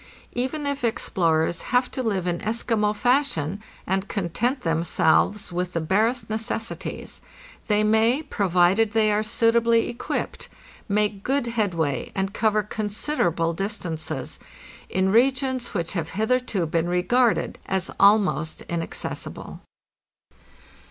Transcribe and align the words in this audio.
Even 0.33 0.65
if 0.65 0.83
explorers 0.83 1.61
have 1.61 1.91
to 1.91 2.01
live 2.01 2.25
in 2.25 2.39
Eskimo 2.39 2.95
fashion 2.95 3.61
and 3.85 4.07
content 4.07 4.61
themselves 4.61 5.51
with 5.51 5.73
the 5.73 5.79
barest 5.79 6.27
necessaries, 6.27 7.21
they 7.67 7.83
may, 7.83 8.23
pro 8.23 8.49
vided 8.49 8.93
they 8.93 9.11
are 9.11 9.21
suitably 9.21 9.89
equipped, 9.89 10.49
make 10.89 11.21
good 11.21 11.45
headway 11.45 12.11
and 12.15 12.33
cover 12.33 12.63
considerable 12.63 13.53
distances 13.53 14.39
in 14.89 15.11
regions 15.11 15.75
which 15.75 15.93
have 15.93 16.09
hitherto 16.17 16.65
been 16.65 16.89
re 16.89 17.03
garded 17.03 17.59
as 17.67 17.91
almost 17.99 18.63
inaccessible. 18.63 19.61